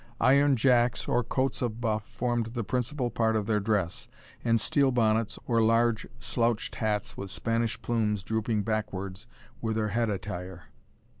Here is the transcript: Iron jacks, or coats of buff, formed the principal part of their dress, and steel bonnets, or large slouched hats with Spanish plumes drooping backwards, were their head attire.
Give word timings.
Iron 0.19 0.55
jacks, 0.55 1.07
or 1.07 1.23
coats 1.23 1.61
of 1.61 1.79
buff, 1.79 2.03
formed 2.07 2.47
the 2.55 2.63
principal 2.63 3.11
part 3.11 3.35
of 3.35 3.45
their 3.45 3.59
dress, 3.59 4.07
and 4.43 4.59
steel 4.59 4.91
bonnets, 4.91 5.37
or 5.45 5.61
large 5.61 6.07
slouched 6.17 6.73
hats 6.73 7.15
with 7.17 7.29
Spanish 7.29 7.79
plumes 7.83 8.23
drooping 8.23 8.63
backwards, 8.63 9.27
were 9.61 9.75
their 9.75 9.89
head 9.89 10.09
attire. 10.09 10.63